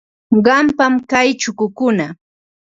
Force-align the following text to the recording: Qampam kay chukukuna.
Qampam 0.45 0.93
kay 1.09 1.27
chukukuna. 1.41 2.07